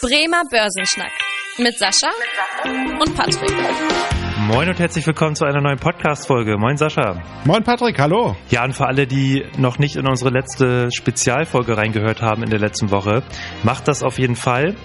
Bremer 0.00 0.42
Börsenschnack 0.48 1.10
mit 1.58 1.76
Sascha 1.76 2.08
und 3.00 3.16
Patrick. 3.16 3.50
Moin 4.46 4.68
und 4.68 4.78
herzlich 4.78 5.04
willkommen 5.04 5.34
zu 5.34 5.44
einer 5.44 5.60
neuen 5.60 5.78
Podcast-Folge. 5.78 6.56
Moin 6.56 6.76
Sascha. 6.76 7.20
Moin 7.44 7.64
Patrick, 7.64 7.98
hallo. 7.98 8.36
Ja, 8.48 8.62
und 8.62 8.74
für 8.74 8.86
alle, 8.86 9.08
die 9.08 9.44
noch 9.56 9.80
nicht 9.80 9.96
in 9.96 10.06
unsere 10.06 10.30
letzte 10.30 10.88
Spezialfolge 10.92 11.76
reingehört 11.76 12.22
haben 12.22 12.44
in 12.44 12.50
der 12.50 12.60
letzten 12.60 12.92
Woche, 12.92 13.24
macht 13.64 13.88
das 13.88 14.04
auf 14.04 14.20
jeden 14.20 14.36
Fall. 14.36 14.76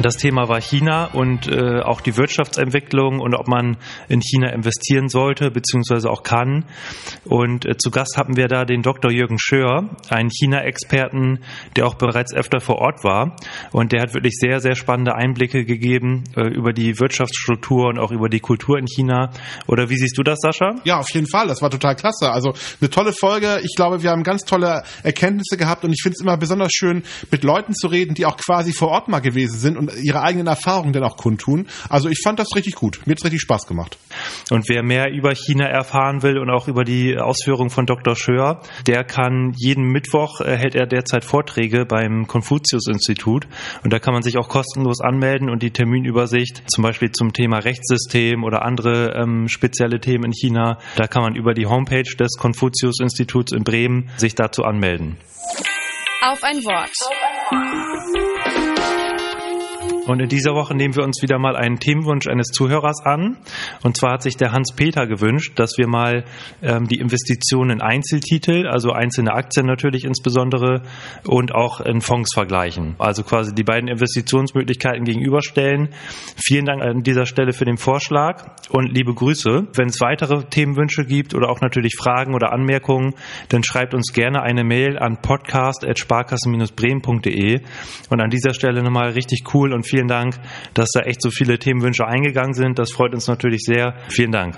Das 0.00 0.16
Thema 0.16 0.48
war 0.48 0.60
China 0.60 1.06
und 1.06 1.48
äh, 1.48 1.80
auch 1.80 2.00
die 2.00 2.16
Wirtschaftsentwicklung 2.16 3.18
und 3.18 3.34
ob 3.34 3.48
man 3.48 3.78
in 4.08 4.20
China 4.20 4.50
investieren 4.50 5.08
sollte 5.08 5.50
beziehungsweise 5.50 6.08
auch 6.08 6.22
kann. 6.22 6.66
Und 7.24 7.66
äh, 7.66 7.76
zu 7.76 7.90
Gast 7.90 8.16
hatten 8.16 8.36
wir 8.36 8.46
da 8.46 8.64
den 8.64 8.82
Dr. 8.82 9.10
Jürgen 9.10 9.38
Schör, 9.40 9.90
einen 10.08 10.30
China-Experten, 10.30 11.40
der 11.74 11.88
auch 11.88 11.96
bereits 11.96 12.32
öfter 12.32 12.60
vor 12.60 12.76
Ort 12.76 13.02
war. 13.02 13.34
Und 13.72 13.90
der 13.90 14.02
hat 14.02 14.14
wirklich 14.14 14.34
sehr, 14.36 14.60
sehr 14.60 14.76
spannende 14.76 15.16
Einblicke 15.16 15.64
gegeben 15.64 16.22
äh, 16.36 16.46
über 16.46 16.72
die 16.72 17.00
Wirtschaftsstruktur 17.00 17.88
und 17.88 17.98
auch 17.98 18.12
über 18.12 18.28
die 18.28 18.40
Kultur 18.40 18.78
in 18.78 18.86
China. 18.86 19.32
Oder 19.66 19.90
wie 19.90 19.96
siehst 19.96 20.16
du 20.16 20.22
das, 20.22 20.38
Sascha? 20.40 20.76
Ja, 20.84 20.98
auf 20.98 21.10
jeden 21.12 21.26
Fall. 21.26 21.48
Das 21.48 21.60
war 21.60 21.70
total 21.70 21.96
klasse. 21.96 22.30
Also 22.30 22.52
eine 22.80 22.88
tolle 22.88 23.12
Folge. 23.12 23.58
Ich 23.64 23.74
glaube, 23.74 24.00
wir 24.04 24.10
haben 24.10 24.22
ganz 24.22 24.42
tolle 24.42 24.84
Erkenntnisse 25.02 25.56
gehabt 25.56 25.84
und 25.84 25.92
ich 25.92 26.02
finde 26.04 26.14
es 26.14 26.22
immer 26.22 26.36
besonders 26.36 26.70
schön, 26.72 27.02
mit 27.32 27.42
Leuten 27.42 27.74
zu 27.74 27.88
reden, 27.88 28.14
die 28.14 28.26
auch 28.26 28.36
quasi 28.36 28.72
vor 28.72 28.90
Ort 28.90 29.08
mal 29.08 29.18
gewesen 29.18 29.58
sind 29.58 29.76
und 29.76 29.87
ihre 30.02 30.22
eigenen 30.22 30.46
Erfahrungen 30.46 30.92
dann 30.92 31.04
auch 31.04 31.16
kundtun. 31.16 31.66
Also 31.88 32.08
ich 32.08 32.20
fand 32.22 32.38
das 32.38 32.48
richtig 32.54 32.74
gut. 32.74 33.00
Mir 33.06 33.14
hat 33.14 33.24
richtig 33.24 33.40
Spaß 33.40 33.66
gemacht. 33.66 33.98
Und 34.50 34.68
wer 34.68 34.82
mehr 34.82 35.10
über 35.12 35.34
China 35.34 35.66
erfahren 35.66 36.22
will 36.22 36.38
und 36.38 36.50
auch 36.50 36.68
über 36.68 36.84
die 36.84 37.16
Ausführungen 37.18 37.70
von 37.70 37.86
Dr. 37.86 38.16
Schör, 38.16 38.60
der 38.86 39.04
kann 39.04 39.52
jeden 39.56 39.84
Mittwoch 39.84 40.40
äh, 40.40 40.56
hält 40.56 40.74
er 40.74 40.86
derzeit 40.86 41.24
Vorträge 41.24 41.86
beim 41.86 42.26
Konfuzius-Institut. 42.26 43.46
Und 43.84 43.92
da 43.92 43.98
kann 43.98 44.14
man 44.14 44.22
sich 44.22 44.38
auch 44.38 44.48
kostenlos 44.48 45.00
anmelden 45.00 45.50
und 45.50 45.62
die 45.62 45.70
Terminübersicht, 45.70 46.62
zum 46.70 46.82
Beispiel 46.82 47.10
zum 47.10 47.32
Thema 47.32 47.58
Rechtssystem 47.58 48.44
oder 48.44 48.64
andere 48.64 49.14
ähm, 49.14 49.48
spezielle 49.48 50.00
Themen 50.00 50.24
in 50.24 50.32
China, 50.32 50.78
da 50.96 51.06
kann 51.06 51.22
man 51.22 51.34
über 51.34 51.54
die 51.54 51.66
Homepage 51.66 52.02
des 52.18 52.36
Konfuzius-Instituts 52.38 53.52
in 53.52 53.64
Bremen 53.64 54.10
sich 54.16 54.34
dazu 54.34 54.64
anmelden. 54.64 55.16
Auf 56.20 56.42
ein 56.42 56.56
Wort. 56.64 58.27
Und 60.08 60.20
in 60.20 60.28
dieser 60.28 60.54
Woche 60.54 60.74
nehmen 60.74 60.96
wir 60.96 61.04
uns 61.04 61.22
wieder 61.22 61.38
mal 61.38 61.56
einen 61.56 61.78
Themenwunsch 61.78 62.26
eines 62.28 62.48
Zuhörers 62.48 63.04
an. 63.04 63.36
Und 63.82 63.96
zwar 63.96 64.14
hat 64.14 64.22
sich 64.22 64.36
der 64.36 64.52
Hans-Peter 64.52 65.06
gewünscht, 65.06 65.58
dass 65.58 65.76
wir 65.76 65.86
mal 65.86 66.24
ähm, 66.62 66.88
die 66.88 66.98
Investitionen 66.98 67.70
in 67.70 67.82
Einzeltitel, 67.82 68.66
also 68.66 68.92
einzelne 68.92 69.32
Aktien 69.32 69.66
natürlich 69.66 70.04
insbesondere, 70.04 70.82
und 71.26 71.54
auch 71.54 71.80
in 71.80 72.00
Fonds 72.00 72.32
vergleichen. 72.32 72.94
Also 72.98 73.22
quasi 73.22 73.54
die 73.54 73.64
beiden 73.64 73.88
Investitionsmöglichkeiten 73.88 75.04
gegenüberstellen. 75.04 75.90
Vielen 76.36 76.64
Dank 76.64 76.82
an 76.82 77.02
dieser 77.02 77.26
Stelle 77.26 77.52
für 77.52 77.66
den 77.66 77.76
Vorschlag 77.76 78.56
und 78.70 78.94
liebe 78.94 79.12
Grüße. 79.12 79.66
Wenn 79.74 79.88
es 79.88 80.00
weitere 80.00 80.44
Themenwünsche 80.44 81.04
gibt 81.04 81.34
oder 81.34 81.50
auch 81.50 81.60
natürlich 81.60 81.96
Fragen 81.96 82.34
oder 82.34 82.50
Anmerkungen, 82.52 83.14
dann 83.50 83.62
schreibt 83.62 83.92
uns 83.94 84.14
gerne 84.14 84.40
eine 84.42 84.64
Mail 84.64 84.98
an 84.98 85.20
podcast.sparkassen-bremen.de. 85.20 87.60
Und 88.08 88.20
an 88.20 88.30
dieser 88.30 88.54
Stelle 88.54 88.82
nochmal 88.82 89.10
richtig 89.10 89.42
cool 89.52 89.74
und 89.74 89.86
viel 89.86 89.97
vielen 89.98 90.08
Dank, 90.08 90.36
dass 90.74 90.90
da 90.94 91.00
echt 91.00 91.20
so 91.20 91.30
viele 91.30 91.58
Themenwünsche 91.58 92.06
eingegangen 92.06 92.54
sind. 92.54 92.78
Das 92.78 92.92
freut 92.92 93.14
uns 93.14 93.26
natürlich 93.26 93.62
sehr. 93.64 93.94
Vielen 94.10 94.30
Dank. 94.30 94.56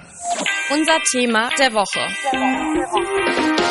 Unser 0.71 0.99
Thema 1.11 1.49
der 1.59 1.73
Woche. 1.73 3.70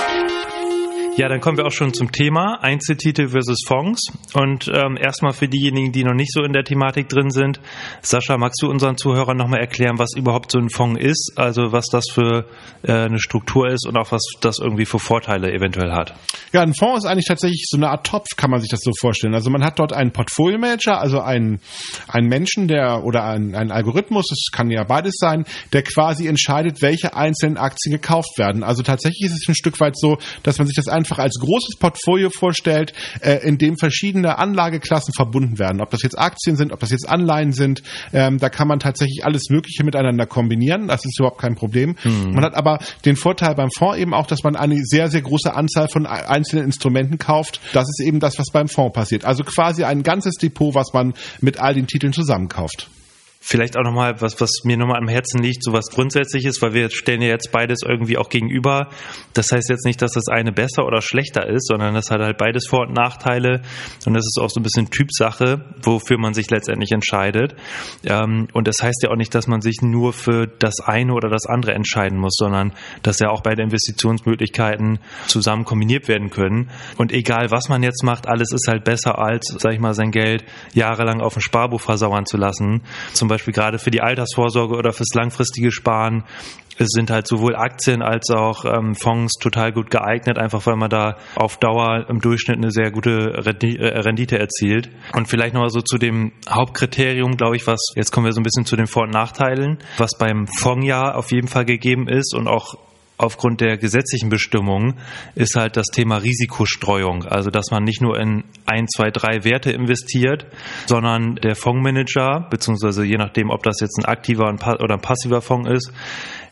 Ja, 1.20 1.28
dann 1.28 1.42
kommen 1.42 1.58
wir 1.58 1.66
auch 1.66 1.72
schon 1.74 1.94
zum 1.94 2.14
Thema 2.14 2.64
Einzeltitel 2.64 3.28
versus 3.28 3.60
Fonds. 3.68 4.00
Und 4.36 4.72
ähm, 4.74 4.96
erstmal 4.96 5.34
für 5.34 5.50
diejenigen, 5.50 5.92
die 5.92 6.06
noch 6.06 6.14
nicht 6.14 6.32
so 6.32 6.44
in 6.44 6.54
der 6.54 6.64
Thematik 6.64 7.10
drin 7.10 7.30
sind, 7.30 7.60
Sascha, 8.02 8.38
magst 8.38 8.62
du 8.62 8.70
unseren 8.70 8.96
Zuhörern 8.96 9.36
nochmal 9.36 9.60
erklären, 9.60 10.00
was 10.00 10.16
überhaupt 10.16 10.50
so 10.50 10.60
ein 10.60 10.70
Fonds 10.70 10.98
ist, 11.04 11.34
also 11.36 11.74
was 11.74 11.88
das 11.92 12.06
für 12.10 12.46
äh, 12.84 12.94
eine 12.94 13.20
Struktur 13.20 13.68
ist 13.68 13.86
und 13.86 13.98
auch 13.98 14.14
was 14.14 14.22
das 14.40 14.60
irgendwie 14.60 14.86
für 14.86 14.98
Vorteile 14.98 15.52
eventuell 15.52 15.92
hat? 15.92 16.14
Ja, 16.54 16.62
ein 16.62 16.74
Fonds 16.74 17.04
ist 17.04 17.12
eigentlich 17.12 17.28
tatsächlich 17.28 17.66
so 17.70 17.76
eine 17.76 17.90
Art 17.90 18.08
Topf, 18.08 18.28
kann 18.38 18.50
man 18.50 18.62
sich 18.62 18.70
das 18.70 18.80
so 18.80 18.92
vorstellen. 18.98 19.34
Also 19.34 19.50
man 19.50 19.66
hat 19.66 19.78
dort 19.78 19.92
einen 19.92 20.14
Portfolio-Manager, 20.14 21.02
also 21.02 21.20
einen, 21.20 21.60
einen 22.08 22.30
Menschen, 22.30 22.70
der 22.70 23.04
oder 23.04 23.26
einen, 23.26 23.56
einen 23.56 23.72
Algorithmus, 23.72 24.32
es 24.32 24.52
kann 24.54 24.72
ja 24.72 24.86
beides 24.86 25.16
sein, 25.18 25.44
der 25.74 25.84
quasi 25.84 26.28
entscheidet, 26.28 26.82
welche 26.82 27.14
einzelnen 27.14 27.58
Aktien 27.58 27.92
gekauft 27.92 28.38
werden. 28.38 28.64
Also 28.64 28.84
tatsächlich 28.84 29.26
ist 29.26 29.34
es 29.34 29.50
ein 29.50 29.56
Stück 29.56 29.82
weit 29.82 29.98
so, 29.98 30.18
dass 30.44 30.60
man 30.60 30.66
sich 30.66 30.78
das 30.78 30.88
einfach 30.88 31.09
einfach 31.10 31.24
als 31.24 31.40
großes 31.40 31.78
Portfolio 31.80 32.30
vorstellt, 32.30 32.94
äh, 33.22 33.38
in 33.48 33.58
dem 33.58 33.78
verschiedene 33.78 34.38
Anlageklassen 34.38 35.14
verbunden 35.14 35.58
werden. 35.58 35.82
Ob 35.82 35.90
das 35.90 36.04
jetzt 36.04 36.18
Aktien 36.18 36.56
sind, 36.56 36.72
ob 36.72 36.80
das 36.80 36.92
jetzt 36.92 37.10
Anleihen 37.10 37.52
sind, 37.52 37.82
ähm, 38.14 38.38
da 38.38 38.50
kann 38.50 38.68
man 38.68 38.80
tatsächlich 38.80 39.26
alles 39.26 39.50
Mögliche 39.50 39.84
miteinander 39.84 40.26
kombinieren. 40.26 40.88
Das 40.88 41.06
ist 41.06 41.20
überhaupt 41.20 41.40
kein 41.40 41.56
Problem. 41.56 41.96
Mhm. 42.04 42.32
Man 42.34 42.44
hat 42.44 42.56
aber 42.56 42.80
den 43.06 43.16
Vorteil 43.16 43.56
beim 43.56 43.70
Fonds 43.76 43.98
eben 43.98 44.14
auch, 44.14 44.28
dass 44.28 44.44
man 44.44 44.56
eine 44.56 44.80
sehr, 44.84 45.10
sehr 45.10 45.22
große 45.22 45.54
Anzahl 45.54 45.90
von 45.90 46.06
einzelnen 46.06 46.66
Instrumenten 46.66 47.18
kauft. 47.18 47.60
Das 47.74 47.88
ist 47.90 48.02
eben 48.06 48.20
das, 48.20 48.38
was 48.38 48.48
beim 48.52 48.68
Fonds 48.68 48.94
passiert. 48.94 49.26
Also 49.26 49.44
quasi 49.44 49.84
ein 49.84 50.04
ganzes 50.04 50.36
Depot, 50.36 50.76
was 50.76 50.94
man 50.94 51.14
mit 51.42 51.60
all 51.60 51.74
den 51.74 51.88
Titeln 51.88 52.14
zusammenkauft. 52.14 52.90
Vielleicht 53.42 53.78
auch 53.78 53.84
nochmal, 53.84 54.20
was, 54.20 54.40
was 54.42 54.52
mir 54.66 54.76
nochmal 54.76 54.98
am 54.98 55.08
Herzen 55.08 55.42
liegt, 55.42 55.64
so 55.64 55.72
was 55.72 55.88
Grundsätzliches, 55.88 56.62
weil 56.62 56.74
wir 56.74 56.90
stellen 56.90 57.22
ja 57.22 57.30
jetzt 57.30 57.54
beides 57.54 57.80
irgendwie 57.88 58.18
auch 58.18 58.28
gegenüber. 58.28 58.90
Das 59.34 59.54
heißt 59.54 59.70
jetzt 59.70 59.86
nicht, 59.86 60.02
dass 60.02 60.12
das 60.12 60.28
eine 60.28 60.52
besser 60.52 60.86
oder 60.86 61.02
schlechter 61.02 61.48
ist, 61.48 61.68
sondern 61.68 61.94
das 61.94 62.12
hat 62.12 62.20
halt 62.20 62.38
beides 62.38 62.68
Vor- 62.68 62.88
und 62.88 62.94
Nachteile. 62.94 63.62
Und 64.06 64.14
das 64.14 64.26
ist 64.26 64.38
auch 64.42 64.50
so 64.50 64.60
ein 64.60 64.64
bisschen 64.64 64.90
Typsache, 64.90 65.64
wofür 65.82 66.18
man 66.18 66.34
sich 66.34 66.52
letztendlich 66.52 66.92
entscheidet. 66.92 67.56
Ähm, 68.04 68.50
und 68.52 68.68
das 68.68 68.84
heißt 68.84 69.04
ja 69.04 69.10
auch 69.10 69.16
nicht, 69.16 69.34
dass 69.34 69.48
man 69.48 69.62
sich 69.62 69.78
nur 69.82 70.12
für 70.12 70.46
das 70.46 70.82
eine 70.82 71.14
oder 71.14 71.30
das 71.30 71.46
andere 71.46 71.74
entscheiden 71.74 72.20
muss, 72.20 72.36
sondern 72.36 72.74
dass 73.04 73.20
ja 73.20 73.30
auch 73.30 73.42
beide 73.42 73.64
Investitionsmöglichkeiten 73.64 75.00
zusammen 75.28 75.64
kombiniert 75.64 76.10
werden 76.10 76.30
können. 76.30 76.70
Und 76.98 77.14
egal, 77.14 77.52
was 77.52 77.70
man 77.70 77.84
jetzt 77.84 78.04
macht, 78.04 78.28
alles 78.28 78.52
ist 78.52 78.68
halt 78.68 78.84
besser 78.84 79.18
als, 79.18 79.48
sag 79.58 79.72
ich 79.72 79.80
mal, 79.80 79.94
sein 79.94 80.12
Geld 80.12 80.44
jahrelang 80.74 81.22
auf 81.22 81.36
dem 81.36 81.42
Sparbuch 81.42 81.80
versauern 81.80 82.26
zu 82.26 82.36
lassen. 82.36 82.82
Zum 83.14 83.29
Beispiel 83.30 83.54
gerade 83.54 83.80
für 83.80 83.92
die 83.92 84.02
Altersvorsorge 84.02 84.76
oder 84.76 84.92
fürs 84.92 85.14
langfristige 85.14 85.72
Sparen 85.72 86.24
sind 86.88 87.12
halt 87.12 87.28
sowohl 87.28 87.56
Aktien 87.56 88.02
als 88.02 88.30
auch 88.30 88.64
ähm, 88.66 88.96
Fonds 88.96 89.34
total 89.34 89.72
gut 89.74 89.92
geeignet, 89.92 90.38
einfach 90.38 90.66
weil 90.66 90.78
man 90.78 90.90
da 90.90 91.18
auf 91.36 91.58
Dauer 91.58 92.06
im 92.08 92.22
Durchschnitt 92.22 92.58
eine 92.58 92.72
sehr 92.72 92.92
gute 92.92 93.34
äh, 93.34 94.00
Rendite 94.00 94.40
erzielt. 94.40 94.90
Und 95.14 95.28
vielleicht 95.28 95.54
noch 95.54 95.68
so 95.70 95.82
zu 95.82 95.98
dem 95.98 96.32
Hauptkriterium, 96.50 97.36
glaube 97.36 97.58
ich, 97.58 97.68
was, 97.68 97.80
jetzt 97.96 98.12
kommen 98.12 98.26
wir 98.26 98.34
so 98.34 98.40
ein 98.40 98.44
bisschen 98.44 98.66
zu 98.66 98.76
den 98.76 98.88
Vor- 98.88 99.04
und 99.04 99.12
Nachteilen, 99.12 99.80
was 99.98 100.18
beim 100.18 100.48
Fonds 100.48 100.88
ja 100.88 101.14
auf 101.14 101.32
jeden 101.32 101.48
Fall 101.48 101.66
gegeben 101.66 102.08
ist 102.08 102.34
und 102.34 102.48
auch 102.48 102.78
aufgrund 103.20 103.60
der 103.60 103.78
gesetzlichen 103.78 104.30
Bestimmungen 104.30 104.96
ist 105.36 105.56
halt 105.56 105.76
das 105.76 105.88
Thema 105.88 106.18
Risikostreuung. 106.18 107.26
Also, 107.26 107.50
dass 107.52 107.70
man 107.70 107.84
nicht 107.84 108.02
nur 108.02 108.18
in 108.18 108.46
ein, 108.66 108.88
zwei, 108.88 109.12
drei 109.12 109.44
Werte 109.44 109.72
investiert, 109.72 110.48
sondern 110.88 111.36
der 111.36 111.56
Fondsmanager, 111.56 112.48
beziehungsweise 112.50 113.06
je 113.06 113.18
nachdem, 113.18 113.50
ob 113.50 113.62
das 113.64 113.82
jetzt 113.82 114.00
ein 114.00 114.06
aktiver 114.06 114.48
oder 114.48 114.96
ein 114.96 115.02
passiver 115.02 115.42
Fonds 115.42 115.70
ist, 115.70 115.92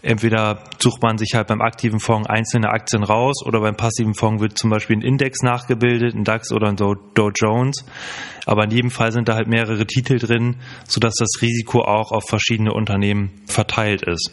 entweder 0.01 0.63
sucht 0.79 1.01
man 1.01 1.17
sich 1.17 1.31
halt 1.35 1.47
beim 1.47 1.61
aktiven 1.61 1.99
Fonds 1.99 2.29
einzelne 2.29 2.69
Aktien 2.69 3.03
raus 3.03 3.43
oder 3.45 3.61
beim 3.61 3.75
passiven 3.75 4.13
Fonds 4.13 4.41
wird 4.41 4.57
zum 4.57 4.69
Beispiel 4.69 4.97
ein 4.97 5.01
Index 5.01 5.43
nachgebildet, 5.43 6.15
ein 6.15 6.25
DAX 6.25 6.51
oder 6.51 6.67
ein 6.67 6.75
Dow 6.75 7.31
Jones. 7.33 7.85
Aber 8.45 8.65
in 8.65 8.71
jedem 8.71 8.91
Fall 8.91 9.11
sind 9.13 9.29
da 9.29 9.35
halt 9.35 9.47
mehrere 9.47 9.85
Titel 9.85 10.19
drin, 10.19 10.57
sodass 10.85 11.15
das 11.17 11.41
Risiko 11.41 11.81
auch 11.81 12.11
auf 12.11 12.25
verschiedene 12.27 12.73
Unternehmen 12.73 13.31
verteilt 13.45 14.03
ist. 14.03 14.31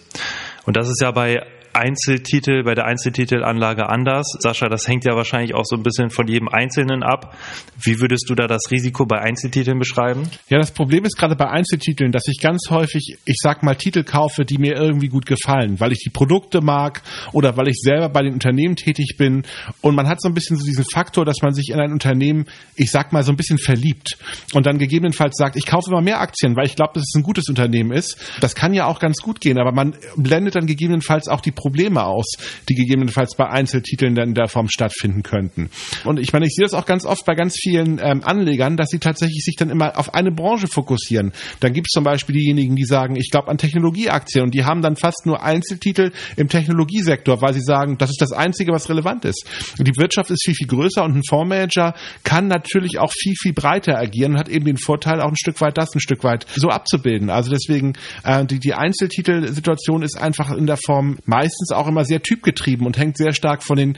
Und 0.66 0.76
das 0.76 0.88
ist 0.88 1.00
ja 1.00 1.10
bei 1.10 1.42
Einzeltitel, 1.74 2.62
bei 2.64 2.74
der 2.74 2.86
Einzeltitelanlage 2.86 3.88
anders. 3.88 4.26
Sascha, 4.38 4.68
das 4.68 4.86
hängt 4.86 5.04
ja 5.04 5.14
wahrscheinlich 5.14 5.54
auch 5.54 5.64
so 5.64 5.76
ein 5.76 5.82
bisschen 5.82 6.10
von 6.10 6.26
jedem 6.26 6.48
Einzelnen 6.48 7.02
ab. 7.02 7.36
Wie 7.82 8.00
würdest 8.00 8.28
du 8.28 8.34
da 8.34 8.46
das 8.46 8.62
Risiko 8.70 9.06
bei 9.06 9.20
Einzeltiteln 9.20 9.78
beschreiben? 9.78 10.28
Ja, 10.48 10.58
das 10.58 10.70
Problem 10.70 11.04
ist 11.04 11.16
gerade 11.16 11.36
bei 11.36 11.48
Einzeltiteln, 11.48 12.12
dass 12.12 12.28
ich 12.28 12.40
ganz 12.40 12.68
häufig, 12.70 13.16
ich 13.24 13.36
sag 13.40 13.62
mal, 13.62 13.74
Titel 13.74 14.04
kaufe, 14.04 14.44
die 14.44 14.58
mir 14.58 14.74
irgendwie 14.74 15.08
gut 15.08 15.26
gefallen, 15.26 15.80
weil 15.80 15.92
ich 15.92 15.98
die 15.98 16.10
Produkte 16.10 16.60
mag 16.60 17.02
oder 17.32 17.56
weil 17.56 17.68
ich 17.68 17.80
selber 17.80 18.08
bei 18.08 18.22
den 18.22 18.34
Unternehmen 18.34 18.76
tätig 18.76 19.16
bin. 19.18 19.44
Und 19.80 19.94
man 19.94 20.08
hat 20.08 20.20
so 20.20 20.28
ein 20.28 20.34
bisschen 20.34 20.56
so 20.56 20.64
diesen 20.64 20.84
Faktor, 20.84 21.24
dass 21.24 21.42
man 21.42 21.54
sich 21.54 21.70
in 21.70 21.80
ein 21.80 21.92
Unternehmen, 21.92 22.46
ich 22.76 22.90
sag 22.90 23.12
mal, 23.12 23.22
so 23.22 23.32
ein 23.32 23.36
bisschen 23.36 23.58
verliebt 23.58 24.16
und 24.52 24.66
dann 24.66 24.78
gegebenenfalls 24.78 25.36
sagt, 25.36 25.56
ich 25.56 25.66
kaufe 25.66 25.90
immer 25.90 26.02
mehr 26.02 26.20
Aktien, 26.20 26.56
weil 26.56 26.66
ich 26.66 26.76
glaube, 26.76 26.92
dass 26.94 27.04
es 27.04 27.14
ein 27.14 27.22
gutes 27.22 27.48
Unternehmen 27.48 27.92
ist. 27.92 28.16
Das 28.40 28.54
kann 28.54 28.74
ja 28.74 28.86
auch 28.86 29.00
ganz 29.00 29.18
gut 29.18 29.40
gehen, 29.40 29.58
aber 29.58 29.72
man 29.72 29.96
blendet 30.16 30.54
dann 30.54 30.66
gegebenenfalls 30.66 31.28
auch 31.28 31.40
die 31.40 31.52
Probleme 31.64 32.04
aus, 32.04 32.26
die 32.68 32.74
gegebenenfalls 32.74 33.36
bei 33.36 33.48
Einzeltiteln 33.48 34.14
dann 34.14 34.28
in 34.28 34.34
der 34.34 34.48
Form 34.48 34.68
stattfinden 34.68 35.22
könnten. 35.22 35.70
Und 36.04 36.20
ich 36.20 36.34
meine, 36.34 36.44
ich 36.44 36.52
sehe 36.54 36.66
das 36.66 36.74
auch 36.74 36.84
ganz 36.84 37.06
oft 37.06 37.24
bei 37.24 37.34
ganz 37.34 37.56
vielen 37.58 37.98
ähm, 38.02 38.22
Anlegern, 38.22 38.76
dass 38.76 38.90
sie 38.90 38.98
tatsächlich 38.98 39.42
sich 39.42 39.56
dann 39.56 39.70
immer 39.70 39.98
auf 39.98 40.12
eine 40.12 40.30
Branche 40.30 40.66
fokussieren. 40.66 41.32
Dann 41.60 41.72
gibt 41.72 41.86
es 41.88 41.92
zum 41.92 42.04
Beispiel 42.04 42.34
diejenigen, 42.34 42.76
die 42.76 42.84
sagen, 42.84 43.16
ich 43.16 43.30
glaube 43.30 43.48
an 43.48 43.56
Technologieaktien 43.56 44.44
und 44.44 44.54
die 44.54 44.66
haben 44.66 44.82
dann 44.82 44.96
fast 44.96 45.24
nur 45.24 45.42
Einzeltitel 45.42 46.12
im 46.36 46.48
Technologiesektor, 46.48 47.40
weil 47.40 47.54
sie 47.54 47.62
sagen, 47.62 47.96
das 47.96 48.10
ist 48.10 48.20
das 48.20 48.32
Einzige, 48.32 48.72
was 48.72 48.90
relevant 48.90 49.24
ist. 49.24 49.46
Und 49.78 49.88
die 49.88 49.96
Wirtschaft 49.96 50.30
ist 50.30 50.44
viel, 50.44 50.54
viel 50.54 50.66
größer 50.66 51.02
und 51.02 51.16
ein 51.16 51.22
Fondsmanager 51.26 51.94
kann 52.24 52.46
natürlich 52.46 52.98
auch 52.98 53.12
viel, 53.12 53.34
viel 53.40 53.54
breiter 53.54 53.98
agieren 53.98 54.32
und 54.32 54.38
hat 54.38 54.50
eben 54.50 54.66
den 54.66 54.76
Vorteil, 54.76 55.22
auch 55.22 55.30
ein 55.30 55.36
Stück 55.36 55.62
weit 55.62 55.78
das 55.78 55.94
ein 55.94 56.00
Stück 56.00 56.24
weit 56.24 56.44
so 56.54 56.68
abzubilden. 56.68 57.30
Also 57.30 57.50
deswegen, 57.50 57.94
äh, 58.22 58.44
die, 58.44 58.58
die 58.58 58.74
Einzeltitelsituation 58.74 60.02
ist 60.02 60.18
einfach 60.20 60.50
in 60.52 60.66
der 60.66 60.76
Form 60.76 61.18
meistens 61.54 61.70
auch 61.72 61.86
immer 61.86 62.04
sehr 62.04 62.22
typgetrieben 62.22 62.86
und 62.86 62.98
hängt 62.98 63.16
sehr 63.16 63.32
stark 63.32 63.62
von 63.62 63.76
den 63.76 63.96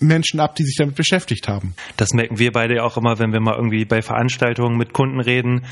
Menschen 0.00 0.40
ab, 0.40 0.56
die 0.56 0.64
sich 0.64 0.76
damit 0.76 0.96
beschäftigt 0.96 1.48
haben. 1.48 1.74
Das 1.96 2.12
merken 2.12 2.38
wir 2.38 2.52
beide 2.52 2.82
auch 2.82 2.96
immer, 2.96 3.18
wenn 3.18 3.32
wir 3.32 3.40
mal 3.40 3.54
irgendwie 3.54 3.84
bei 3.84 4.02
Veranstaltungen 4.02 4.76
mit 4.76 4.92
Kunden 4.92 5.20
reden. 5.20 5.62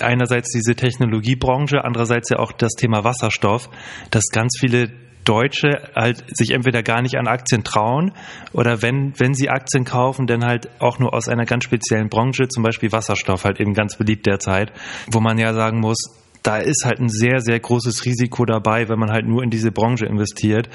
Einerseits 0.00 0.50
diese 0.52 0.74
Technologiebranche, 0.74 1.84
andererseits 1.84 2.30
ja 2.30 2.38
auch 2.38 2.52
das 2.52 2.72
Thema 2.72 3.04
Wasserstoff, 3.04 3.68
dass 4.10 4.24
ganz 4.32 4.56
viele 4.58 4.90
Deutsche 5.24 5.90
halt 5.94 6.24
sich 6.34 6.52
entweder 6.52 6.82
gar 6.82 7.02
nicht 7.02 7.16
an 7.16 7.28
Aktien 7.28 7.62
trauen 7.62 8.12
oder 8.54 8.80
wenn, 8.80 9.12
wenn 9.18 9.34
sie 9.34 9.50
Aktien 9.50 9.84
kaufen, 9.84 10.26
dann 10.26 10.42
halt 10.46 10.70
auch 10.80 10.98
nur 10.98 11.12
aus 11.12 11.28
einer 11.28 11.44
ganz 11.44 11.64
speziellen 11.64 12.08
Branche, 12.08 12.48
zum 12.48 12.62
Beispiel 12.62 12.92
Wasserstoff, 12.92 13.44
halt 13.44 13.60
eben 13.60 13.74
ganz 13.74 13.98
beliebt 13.98 14.24
derzeit, 14.24 14.72
wo 15.10 15.20
man 15.20 15.36
ja 15.36 15.52
sagen 15.52 15.80
muss, 15.80 16.17
da 16.42 16.58
ist 16.58 16.84
halt 16.84 17.00
ein 17.00 17.08
sehr, 17.08 17.40
sehr 17.40 17.58
großes 17.58 18.04
Risiko 18.04 18.44
dabei, 18.44 18.88
wenn 18.88 18.98
man 18.98 19.10
halt 19.10 19.26
nur 19.26 19.42
in 19.42 19.50
diese 19.50 19.70
Branche 19.70 20.06
investiert. 20.06 20.68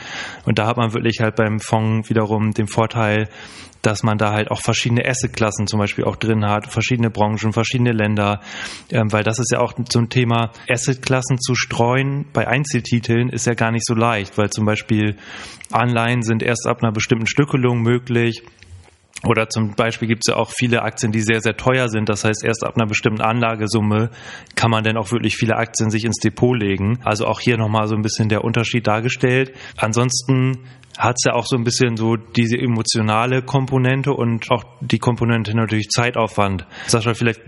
Und 0.45 0.60
da 0.60 0.68
hat 0.68 0.77
man 0.77 0.94
wirklich 0.94 1.19
halt 1.19 1.36
beim 1.36 1.60
Fonds 1.60 2.10
wiederum 2.10 2.51
den 2.51 2.68
Vorteil, 2.68 3.30
dass 3.83 4.01
man 4.01 4.18
da 4.18 4.31
halt 4.31 4.50
auch 4.50 4.62
verschiedene 4.62 5.06
Assetklassen 5.06 5.68
zum 5.68 5.80
Beispiel 5.80 6.06
auch 6.06 6.15
drin 6.15 6.45
hat, 6.45 6.68
verschiedene 6.68 7.10
Branchen, 7.10 7.51
verschiedene 7.51 7.92
Länder, 7.92 8.39
ähm, 8.92 9.12
weil 9.12 9.24
das 9.24 9.39
ist 9.39 9.51
ja 9.51 9.60
auch 9.60 9.74
ein 9.77 10.10
Thema, 10.10 10.51
Assetklassen 10.69 11.38
zu 11.38 11.54
streuen 11.54 12.25
bei 12.33 12.48
Einzeltiteln 12.48 13.30
ist 13.30 13.45
ja 13.45 13.54
gar 13.54 13.71
nicht 13.71 13.86
so 13.86 13.94
leicht, 13.94 14.38
weil 14.38 14.50
zum 14.50 14.65
Beispiel 14.65 15.18
Anleihen 15.69 16.24
sind 16.24 16.42
erst 16.42 16.65
ab 16.65 16.81
einer 16.81 16.94
bestimmten 16.94 17.27
Stückelung 17.27 17.81
möglich. 17.81 18.44
Oder 19.25 19.48
zum 19.48 19.74
Beispiel 19.75 20.07
gibt 20.07 20.24
es 20.25 20.33
ja 20.33 20.38
auch 20.38 20.51
viele 20.51 20.81
Aktien, 20.81 21.13
die 21.13 21.21
sehr, 21.21 21.39
sehr 21.39 21.56
teuer 21.56 21.88
sind. 21.88 22.10
Das 22.10 22.25
heißt, 22.25 22.44
erst 22.44 22.65
ab 22.65 22.75
einer 22.75 22.88
bestimmten 22.88 23.21
Anlagesumme 23.21 24.10
kann 24.56 24.69
man 24.69 24.83
dann 24.83 24.98
auch 24.98 25.12
wirklich 25.12 25.38
viele 25.38 25.56
Aktien 25.56 25.89
sich 25.89 26.04
ins 26.04 26.18
Depot 26.18 26.57
legen. 26.60 27.00
Also 27.06 27.25
auch 27.25 27.39
hier 27.39 27.57
nochmal 27.57 27.88
so 27.88 27.95
ein 27.95 28.01
bisschen 28.01 28.27
der 28.27 28.44
Unterschied 28.44 28.86
dargestellt. 28.86 29.54
Ansonsten 29.77 30.65
hat 30.97 31.15
es 31.17 31.23
ja 31.25 31.33
auch 31.33 31.45
so 31.45 31.55
ein 31.55 31.63
bisschen 31.63 31.97
so 31.97 32.15
diese 32.15 32.57
emotionale 32.57 33.41
Komponente 33.41 34.11
und 34.13 34.49
auch 34.51 34.63
die 34.81 34.99
Komponente 34.99 35.55
natürlich 35.55 35.89
Zeitaufwand. 35.89 36.65
Sascha, 36.87 37.13
vielleicht 37.13 37.41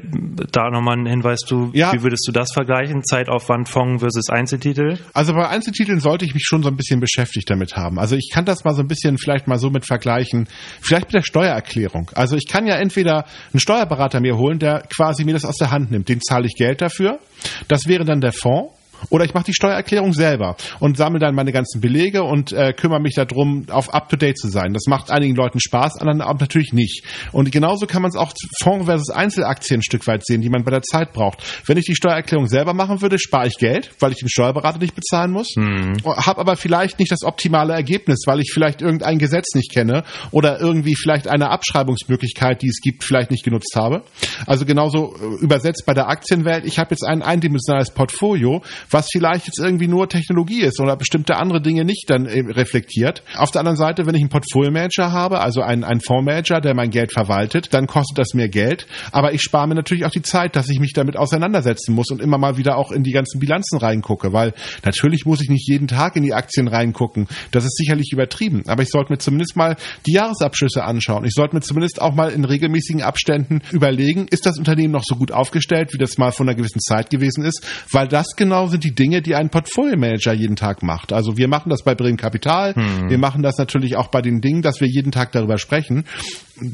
da 0.52 0.70
nochmal 0.70 0.98
ein 0.98 1.06
Hinweis, 1.06 1.42
du, 1.48 1.70
ja. 1.74 1.94
wie 1.94 2.02
würdest 2.02 2.28
du 2.28 2.32
das 2.32 2.52
vergleichen? 2.54 3.04
Zeitaufwand 3.04 3.70
Fonds 3.70 4.02
versus 4.02 4.30
Einzeltitel? 4.30 4.98
Also 5.14 5.34
bei 5.34 5.48
Einzeltiteln 5.48 6.00
sollte 6.00 6.26
ich 6.26 6.34
mich 6.34 6.44
schon 6.44 6.64
so 6.64 6.70
ein 6.70 6.76
bisschen 6.76 7.00
beschäftigt 7.00 7.50
damit 7.50 7.76
haben. 7.76 8.00
Also 8.00 8.16
ich 8.16 8.30
kann 8.34 8.46
das 8.46 8.64
mal 8.64 8.74
so 8.74 8.82
ein 8.82 8.88
bisschen 8.88 9.18
vielleicht 9.18 9.48
mal 9.48 9.60
so 9.60 9.70
mit 9.70 9.86
vergleichen, 9.86 10.48
vielleicht 10.82 11.08
mit 11.08 11.16
der 11.16 11.24
Steuererklärung. 11.24 12.12
Also 12.16 12.36
ich 12.36 12.48
kann 12.48 12.66
ja 12.66 12.76
entweder 12.76 13.26
einen 13.54 13.60
Steuerberater 13.60 14.22
mir 14.22 14.38
holen, 14.38 14.60
der 14.60 14.84
quasi 14.96 15.24
mir 15.24 15.34
das 15.34 15.46
aus 15.46 15.58
der 15.58 15.72
Hand 15.72 15.92
nimmt. 15.92 16.10
Den 16.10 16.22
zahle 16.22 16.48
ich 16.48 16.56
Geld 16.56 16.82
dafür. 16.82 17.20
Das 17.68 17.88
wäre 17.88 18.06
dann 18.06 18.22
der 18.22 18.34
Fonds. 18.34 18.75
Oder 19.10 19.26
ich 19.26 19.34
mache 19.34 19.46
die 19.46 19.54
Steuererklärung 19.54 20.14
selber 20.14 20.56
und 20.80 20.98
sammle 20.98 21.20
dann 21.20 21.36
meine 21.36 21.52
ganzen 21.52 21.82
Belege 21.82 22.24
und 22.24 22.52
äh, 22.52 22.74
kümmere 22.74 23.00
mich 23.00 23.16
darum, 23.16 23.66
auf 23.70 23.94
up-to-date 23.94 24.38
zu 24.38 24.50
sein. 24.50 24.74
Das 24.74 24.84
macht 24.88 25.12
einigen 25.12 25.36
Leuten 25.36 25.60
Spaß, 25.60 25.98
anderen 26.00 26.22
aber 26.22 26.40
natürlich 26.40 26.74
nicht. 26.74 27.04
Und 27.32 27.52
genauso 27.52 27.86
kann 27.86 28.02
man 28.02 28.10
es 28.10 28.18
auch 28.18 28.34
Fonds 28.62 28.86
versus 28.86 29.10
Einzelaktien 29.10 29.80
ein 29.80 29.84
Stück 29.84 30.06
weit 30.08 30.26
sehen, 30.26 30.42
die 30.42 30.50
man 30.50 30.64
bei 30.64 30.72
der 30.72 30.82
Zeit 30.82 31.14
braucht. 31.14 31.44
Wenn 31.66 31.78
ich 31.78 31.86
die 31.86 31.96
Steuererklärung 31.96 32.48
selber 32.48 32.74
machen 32.74 33.02
würde, 33.02 33.20
spare 33.20 33.48
ich 33.48 33.58
Geld, 33.58 33.92
weil 34.00 34.12
ich 34.12 34.18
den 34.18 34.30
Steuerberater 34.30 34.80
nicht 34.80 34.96
bezahlen 34.96 35.32
muss, 35.32 35.56
mhm. 35.56 35.98
habe 36.06 36.40
aber 36.40 36.56
vielleicht 36.56 37.00
nicht 37.00 37.12
das 37.12 37.24
optimale 37.24 37.74
Ergebnis, 37.74 38.24
weil 38.26 38.40
ich 38.40 38.52
vielleicht 38.54 38.82
irgendein 38.82 39.18
Gesetz 39.18 39.54
nicht 39.56 39.72
kenne 39.72 40.04
oder 40.32 40.60
irgendwie 40.60 40.96
vielleicht 40.96 41.28
eine 41.28 41.50
Abschreibungsmöglichkeit, 41.50 42.62
die 42.62 42.68
es 42.68 42.82
gibt, 42.82 43.04
vielleicht 43.04 43.32
nicht 43.32 43.44
genutzt 43.44 43.74
habe. 43.76 44.04
Also 44.46 44.66
genauso 44.66 45.16
äh, 45.16 45.44
übersetzt 45.44 45.84
bei 45.86 45.94
der 45.94 46.10
Aktienwelt, 46.10 46.66
ich 46.66 46.80
habe 46.80 46.92
jetzt 46.92 47.04
ein 47.04 47.22
eindimensionales 47.22 47.92
Portfolio, 47.92 48.62
was 48.90 49.08
vielleicht 49.12 49.48
jetzt 49.48 49.60
irgendwie 49.60 49.88
nur 49.88 50.08
Technologie 50.10 50.62
ist 50.62 50.80
oder 50.80 50.96
bestimmte 50.96 51.36
andere 51.38 51.62
Dinge 51.62 51.86
nicht 51.86 52.10
dann 52.10 52.26
äh, 52.26 52.40
reflektiert. 52.52 53.24
Auf 53.36 53.52
der 53.52 53.60
anderen 53.60 53.78
Seite, 53.78 54.06
wenn 54.06 54.16
ich 54.16 54.22
einen 54.22 54.30
Portfolio-Manager 54.30 55.12
habe, 55.12 55.40
also 55.40 55.62
einen, 55.62 55.84
einen 55.84 56.02
Fondsmanager, 56.02 56.62
der 56.62 56.76
mein 56.76 56.90
Geld 56.90 57.12
verwaltet, 57.14 57.74
dann 57.74 57.88
kostet 57.88 58.18
das 58.18 58.34
mehr 58.34 58.50
Geld. 58.50 58.88
Aber 59.12 59.34
ich 59.34 59.42
spare 59.42 59.68
mir 59.68 59.76
natürlich 59.76 60.06
auch 60.06 60.12
die 60.12 60.22
Zeit, 60.22 60.56
dass 60.56 60.70
ich 60.70 60.80
mich 60.80 60.94
damit 60.94 61.18
auseinandersetzen 61.18 61.94
muss 61.94 62.10
und 62.12 62.22
immer 62.22 62.38
mal 62.38 62.58
wieder 62.58 62.78
auch 62.78 62.92
in 62.92 63.04
die 63.04 63.12
ganzen 63.12 63.40
Bilanzen 63.40 63.78
reingucke, 63.78 64.34
weil 64.34 64.54
natürlich 64.84 65.26
muss 65.26 65.42
ich 65.42 65.50
nicht 65.50 65.68
jeden 65.68 65.88
Tag 65.88 66.16
in 66.16 66.24
die 66.24 66.34
Aktien 66.34 66.68
reingucken. 66.68 67.28
Das 67.52 67.66
ist 67.66 67.78
sicherlich 67.78 68.12
übertrieben. 68.12 68.64
Aber 68.68 68.84
ich 68.84 68.90
sollte 68.90 69.12
mir 69.12 69.18
zumindest 69.18 69.56
mal 69.56 69.76
die 70.06 70.14
Jahresabschlüsse 70.14 70.84
anschauen. 70.84 71.26
Ich 71.26 71.34
sollte 71.34 71.56
mir 71.56 71.62
zumindest 71.62 72.02
auch 72.02 72.14
mal 72.14 72.32
in 72.32 72.46
regelmäßigen 72.46 73.02
Abständen 73.02 73.62
überlegen, 73.72 74.28
ist 74.30 74.46
das 74.46 74.58
Unternehmen 74.58 74.94
noch 74.94 75.04
so 75.04 75.16
gut 75.16 75.32
aufgestellt, 75.32 75.94
wie 75.94 75.98
das 75.98 76.18
mal 76.18 76.32
vor 76.32 76.46
einer 76.46 76.56
gewissen 76.56 76.80
Zeit 76.80 77.10
gewesen 77.10 77.44
ist, 77.44 77.66
weil 77.92 78.08
das 78.08 78.36
genau 78.36 78.68
sind 78.76 78.84
die 78.84 78.94
Dinge, 78.96 79.22
die 79.22 79.36
ein 79.36 79.50
Portfolio-Manager 79.50 80.34
jeden 80.34 80.56
Tag 80.56 80.84
macht. 80.84 81.14
Also 81.14 81.38
wir 81.38 81.48
machen 81.48 81.70
das 81.70 81.84
bei 81.84 81.96
Bremen 81.96 82.18
Kapital, 82.18 82.76
hm. 82.76 83.10
wir 83.10 83.18
machen 83.18 83.42
das 83.42 83.58
natürlich 83.58 83.96
auch 83.96 84.08
bei 84.08 84.22
den 84.22 84.42
Dingen, 84.42 84.62
dass 84.62 84.82
wir 84.82 84.88
jeden 84.88 85.12
Tag 85.12 85.32
darüber 85.32 85.58
sprechen 85.58 86.04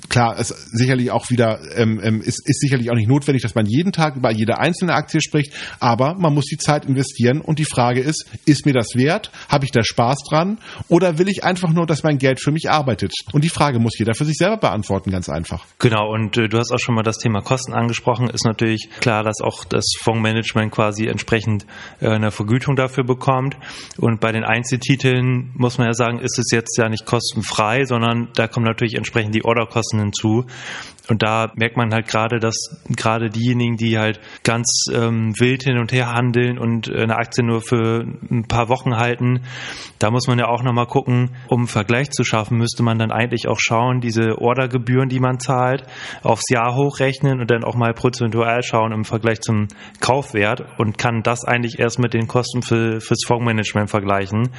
klar, 0.10 0.36
es 0.40 0.50
sicherlich 0.72 1.12
auch 1.12 1.30
wieder 1.30 1.60
ähm, 1.76 2.00
ähm, 2.04 2.22
ist, 2.22 2.48
ist 2.48 2.60
sicherlich 2.60 2.90
auch 2.92 2.96
nicht 2.96 3.10
notwendig, 3.10 3.42
dass 3.42 3.56
man 3.56 3.66
jeden 3.66 3.92
Tag 3.92 4.16
über 4.16 4.32
jede 4.32 4.60
einzelne 4.60 4.94
Aktie 4.94 5.22
spricht, 5.22 5.54
aber 5.80 6.16
man 6.16 6.34
muss 6.34 6.46
die 6.46 6.58
Zeit 6.58 6.86
investieren 6.86 7.42
und 7.42 7.60
die 7.60 7.66
Frage 7.66 8.02
ist, 8.02 8.30
ist 8.46 8.66
mir 8.66 8.74
das 8.74 8.96
wert? 8.96 9.32
Habe 9.50 9.66
ich 9.66 9.72
da 9.72 9.84
Spaß 9.84 10.20
dran? 10.30 10.60
Oder 10.88 11.18
will 11.18 11.30
ich 11.30 11.44
einfach 11.44 11.70
nur, 11.70 11.86
dass 11.86 12.04
mein 12.04 12.18
Geld 12.18 12.40
für 12.40 12.52
mich 12.52 12.70
arbeitet? 12.70 13.14
Und 13.34 13.44
die 13.44 13.50
Frage 13.50 13.80
muss 13.80 13.98
jeder 13.98 14.14
für 14.14 14.26
sich 14.26 14.38
selber 14.38 14.58
beantworten, 14.58 15.12
ganz 15.12 15.30
einfach. 15.30 15.66
Genau, 15.80 16.12
und 16.12 16.38
äh, 16.38 16.48
du 16.48 16.58
hast 16.58 16.72
auch 16.72 16.80
schon 16.80 16.96
mal 16.96 17.04
das 17.04 17.18
Thema 17.18 17.42
Kosten 17.42 17.74
angesprochen. 17.74 18.30
Ist 18.30 18.46
natürlich 18.46 18.90
klar, 19.00 19.24
dass 19.24 19.42
auch 19.42 19.66
das 19.66 19.86
Fondsmanagement 20.02 20.72
quasi 20.72 21.08
entsprechend 21.08 21.66
äh, 22.00 22.08
eine 22.08 22.32
Vergütung 22.32 22.76
dafür 22.76 23.04
bekommt. 23.04 23.58
Und 23.98 24.20
bei 24.20 24.32
den 24.32 24.44
Einzeltiteln 24.44 25.52
muss 25.56 25.78
man 25.78 25.88
ja 25.88 25.94
sagen, 25.94 26.20
ist 26.20 26.38
es 26.38 26.52
jetzt 26.52 26.78
ja 26.78 26.90
nicht 26.90 27.06
kostenfrei, 27.06 27.86
sondern 27.86 28.30
da 28.36 28.48
kommen 28.48 28.66
natürlich 28.66 28.96
entsprechend 28.96 29.36
die 29.36 29.44
Order 29.44 29.66
Kosten 29.72 30.00
hinzu. 30.00 30.46
Und 31.10 31.24
da 31.24 31.52
merkt 31.56 31.78
man 31.78 31.94
halt 31.94 32.08
gerade, 32.08 32.40
dass 32.40 32.56
gerade 32.96 33.30
diejenigen, 33.30 33.76
die 33.76 33.98
halt 33.98 34.20
ganz 34.44 34.86
ähm, 34.94 35.34
wild 35.38 35.64
hin 35.64 35.78
und 35.78 35.92
her 35.92 36.14
handeln 36.14 36.58
und 36.58 36.90
eine 36.90 37.18
Aktie 37.18 37.44
nur 37.44 37.62
für 37.62 38.06
ein 38.30 38.46
paar 38.48 38.70
Wochen 38.70 38.96
halten, 38.96 39.42
da 40.00 40.12
muss 40.12 40.28
man 40.28 40.40
ja 40.40 40.48
auch 40.48 40.64
nochmal 40.64 40.86
gucken, 40.86 41.32
um 41.50 41.62
einen 41.62 41.68
Vergleich 41.68 42.12
zu 42.12 42.24
schaffen, 42.24 42.58
müsste 42.58 42.84
man 42.84 42.98
dann 42.98 43.12
eigentlich 43.12 43.48
auch 43.48 43.60
schauen, 43.60 44.00
diese 44.00 44.38
Ordergebühren, 44.40 45.10
die 45.10 45.20
man 45.20 45.40
zahlt, 45.40 45.84
aufs 46.24 46.50
Jahr 46.50 46.76
hochrechnen 46.76 47.42
und 47.42 47.52
dann 47.52 47.64
auch 47.64 47.76
mal 47.76 47.94
prozentual 47.94 48.64
schauen 48.64 48.92
im 48.94 49.04
Vergleich 49.04 49.42
zum 49.42 49.68
Kaufwert 50.00 50.64
und 50.78 50.98
kann 50.98 51.24
das 51.24 51.44
eigentlich 51.44 51.80
erst 51.80 52.00
mit 52.00 52.14
den 52.14 52.28
Kosten 52.28 52.62
für, 52.62 53.02
fürs 53.02 53.26
Fondsmanagement 53.26 53.90
vergleichen. 53.90 54.50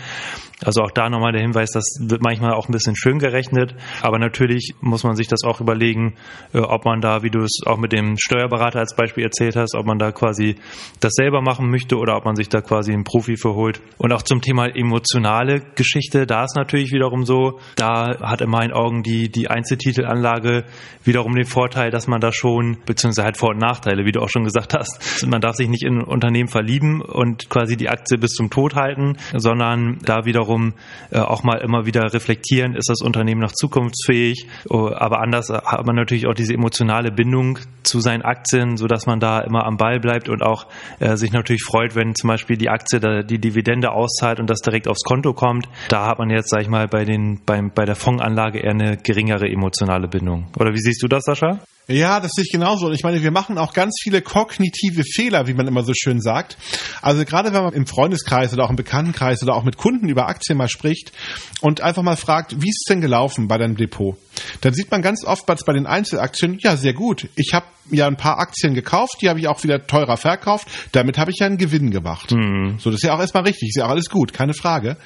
Also 0.64 0.82
auch 0.82 0.90
da 0.92 1.08
nochmal 1.08 1.32
der 1.32 1.42
Hinweis, 1.42 1.70
das 1.72 1.84
wird 2.00 2.22
manchmal 2.22 2.52
auch 2.52 2.68
ein 2.68 2.72
bisschen 2.72 2.94
schön 2.94 3.18
gerechnet, 3.18 3.74
aber 4.00 4.18
natürlich 4.18 4.74
muss 4.80 5.01
man 5.04 5.16
sich 5.16 5.28
das 5.28 5.44
auch 5.44 5.60
überlegen, 5.60 6.14
äh, 6.52 6.58
ob 6.58 6.84
man 6.84 7.00
da, 7.00 7.22
wie 7.22 7.30
du 7.30 7.40
es 7.40 7.60
auch 7.66 7.78
mit 7.78 7.92
dem 7.92 8.16
Steuerberater 8.18 8.78
als 8.78 8.94
Beispiel 8.94 9.24
erzählt 9.24 9.56
hast, 9.56 9.74
ob 9.74 9.86
man 9.86 9.98
da 9.98 10.12
quasi 10.12 10.56
das 11.00 11.12
selber 11.14 11.42
machen 11.42 11.70
möchte 11.70 11.96
oder 11.96 12.16
ob 12.16 12.24
man 12.24 12.36
sich 12.36 12.48
da 12.48 12.60
quasi 12.60 12.92
einen 12.92 13.04
Profi 13.04 13.36
verholt. 13.36 13.80
Und 13.98 14.12
auch 14.12 14.22
zum 14.22 14.40
Thema 14.40 14.66
emotionale 14.66 15.60
Geschichte, 15.74 16.26
da 16.26 16.44
ist 16.44 16.56
natürlich 16.56 16.92
wiederum 16.92 17.24
so, 17.24 17.60
da 17.76 18.18
hat 18.20 18.40
in 18.40 18.50
meinen 18.50 18.72
Augen 18.72 19.02
die, 19.02 19.30
die 19.30 19.48
Einzeltitelanlage 19.48 20.64
wiederum 21.04 21.34
den 21.34 21.46
Vorteil, 21.46 21.90
dass 21.90 22.06
man 22.06 22.20
da 22.20 22.32
schon, 22.32 22.78
beziehungsweise 22.86 23.24
halt 23.24 23.36
Vor- 23.36 23.50
und 23.50 23.58
Nachteile, 23.58 24.04
wie 24.04 24.12
du 24.12 24.20
auch 24.20 24.28
schon 24.28 24.44
gesagt 24.44 24.74
hast. 24.74 25.26
Man 25.26 25.40
darf 25.40 25.56
sich 25.56 25.68
nicht 25.68 25.82
in 25.82 25.98
ein 25.98 26.04
Unternehmen 26.04 26.48
verlieben 26.48 27.00
und 27.02 27.48
quasi 27.48 27.76
die 27.76 27.88
Aktie 27.88 28.18
bis 28.18 28.32
zum 28.32 28.50
Tod 28.50 28.74
halten, 28.74 29.16
sondern 29.36 29.98
da 30.04 30.24
wiederum 30.24 30.74
äh, 31.10 31.18
auch 31.18 31.42
mal 31.42 31.58
immer 31.58 31.86
wieder 31.86 32.12
reflektieren, 32.12 32.74
ist 32.74 32.88
das 32.88 33.00
Unternehmen 33.00 33.40
noch 33.40 33.52
zukunftsfähig. 33.52 34.46
Aber 34.94 35.20
anders 35.20 35.48
hat 35.48 35.86
man 35.86 35.96
natürlich 35.96 36.26
auch 36.26 36.34
diese 36.34 36.54
emotionale 36.54 37.10
Bindung 37.10 37.58
zu 37.82 38.00
seinen 38.00 38.22
Aktien, 38.22 38.76
so 38.76 38.86
dass 38.86 39.06
man 39.06 39.20
da 39.20 39.40
immer 39.40 39.64
am 39.64 39.76
Ball 39.76 40.00
bleibt 40.00 40.28
und 40.28 40.42
auch 40.42 40.66
äh, 41.00 41.16
sich 41.16 41.32
natürlich 41.32 41.62
freut, 41.64 41.94
wenn 41.94 42.14
zum 42.14 42.28
Beispiel 42.28 42.56
die 42.56 42.68
Aktie 42.68 43.00
da, 43.00 43.22
die 43.22 43.38
Dividende 43.38 43.92
auszahlt 43.92 44.40
und 44.40 44.48
das 44.48 44.60
direkt 44.60 44.88
aufs 44.88 45.02
Konto 45.02 45.32
kommt. 45.32 45.68
Da 45.88 46.06
hat 46.06 46.18
man 46.18 46.30
jetzt, 46.30 46.50
sag 46.50 46.62
ich 46.62 46.68
mal, 46.68 46.88
bei 46.88 47.04
den 47.04 47.40
beim 47.44 47.70
bei 47.74 47.84
der 47.84 47.96
Fondsanlage 47.96 48.60
eher 48.60 48.70
eine 48.70 48.96
geringere 48.96 49.48
emotionale 49.48 50.08
Bindung. 50.08 50.48
Oder 50.58 50.72
wie 50.72 50.80
siehst 50.80 51.02
du 51.02 51.08
das, 51.08 51.24
Sascha? 51.24 51.58
Ja, 51.88 52.20
das 52.20 52.32
sehe 52.34 52.44
ich 52.44 52.52
genauso. 52.52 52.86
Und 52.86 52.94
ich 52.94 53.02
meine, 53.02 53.22
wir 53.22 53.32
machen 53.32 53.58
auch 53.58 53.72
ganz 53.72 53.98
viele 54.00 54.22
kognitive 54.22 55.02
Fehler, 55.04 55.46
wie 55.46 55.54
man 55.54 55.66
immer 55.66 55.82
so 55.82 55.92
schön 55.94 56.20
sagt. 56.20 56.56
Also 57.00 57.24
gerade 57.24 57.52
wenn 57.52 57.62
man 57.62 57.72
im 57.72 57.86
Freundeskreis 57.86 58.52
oder 58.52 58.64
auch 58.64 58.70
im 58.70 58.76
Bekanntenkreis 58.76 59.42
oder 59.42 59.54
auch 59.54 59.64
mit 59.64 59.76
Kunden 59.76 60.08
über 60.08 60.28
Aktien 60.28 60.58
mal 60.58 60.68
spricht 60.68 61.12
und 61.60 61.80
einfach 61.80 62.02
mal 62.02 62.16
fragt, 62.16 62.62
wie 62.62 62.68
ist 62.68 62.82
es 62.84 62.88
denn 62.88 63.00
gelaufen 63.00 63.48
bei 63.48 63.58
deinem 63.58 63.76
Depot? 63.76 64.16
Dann 64.60 64.74
sieht 64.74 64.90
man 64.90 65.02
ganz 65.02 65.24
oftmals 65.24 65.64
bei 65.64 65.72
den 65.72 65.86
Einzelaktien, 65.86 66.58
ja, 66.60 66.76
sehr 66.76 66.94
gut. 66.94 67.28
Ich 67.34 67.52
habe 67.52 67.66
ja 67.90 68.06
ein 68.06 68.16
paar 68.16 68.38
Aktien 68.38 68.74
gekauft, 68.74 69.18
die 69.20 69.28
habe 69.28 69.40
ich 69.40 69.48
auch 69.48 69.62
wieder 69.64 69.86
teurer 69.86 70.16
verkauft. 70.16 70.68
Damit 70.92 71.18
habe 71.18 71.32
ich 71.32 71.38
ja 71.40 71.46
einen 71.46 71.58
Gewinn 71.58 71.90
gemacht. 71.90 72.32
Mhm. 72.32 72.78
So, 72.78 72.90
das 72.90 73.00
ist 73.02 73.06
ja 73.06 73.14
auch 73.14 73.20
erstmal 73.20 73.42
richtig, 73.42 73.70
ist 73.70 73.76
ja 73.76 73.86
auch 73.86 73.90
alles 73.90 74.08
gut, 74.08 74.32
keine 74.32 74.54
Frage. 74.54 74.96